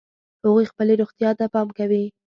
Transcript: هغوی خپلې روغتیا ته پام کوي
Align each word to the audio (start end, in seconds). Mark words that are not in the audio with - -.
هغوی 0.43 0.65
خپلې 0.71 0.93
روغتیا 1.01 1.29
ته 1.39 1.45
پام 1.53 1.67
کوي 1.77 2.03